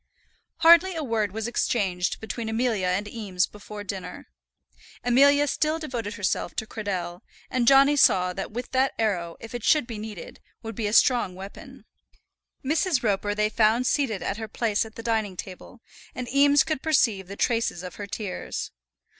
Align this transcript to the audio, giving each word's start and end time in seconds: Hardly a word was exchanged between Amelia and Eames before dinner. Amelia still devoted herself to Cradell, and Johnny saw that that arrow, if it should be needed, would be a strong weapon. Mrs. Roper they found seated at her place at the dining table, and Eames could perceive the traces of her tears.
Hardly 0.61 0.95
a 0.95 1.03
word 1.03 1.31
was 1.31 1.47
exchanged 1.47 2.19
between 2.19 2.49
Amelia 2.49 2.87
and 2.87 3.07
Eames 3.07 3.45
before 3.45 3.83
dinner. 3.83 4.29
Amelia 5.03 5.45
still 5.45 5.77
devoted 5.77 6.15
herself 6.15 6.55
to 6.55 6.65
Cradell, 6.65 7.21
and 7.51 7.67
Johnny 7.67 7.95
saw 7.95 8.33
that 8.33 8.51
that 8.71 8.95
arrow, 8.97 9.37
if 9.39 9.53
it 9.53 9.63
should 9.63 9.85
be 9.85 9.99
needed, 9.99 10.39
would 10.63 10.73
be 10.73 10.87
a 10.87 10.91
strong 10.93 11.35
weapon. 11.35 11.85
Mrs. 12.65 13.03
Roper 13.03 13.35
they 13.35 13.47
found 13.47 13.85
seated 13.85 14.23
at 14.23 14.37
her 14.37 14.47
place 14.47 14.85
at 14.85 14.95
the 14.95 15.03
dining 15.03 15.37
table, 15.37 15.81
and 16.15 16.27
Eames 16.33 16.63
could 16.63 16.81
perceive 16.81 17.27
the 17.27 17.35
traces 17.35 17.83
of 17.83 17.97
her 17.97 18.07
tears. 18.07 18.71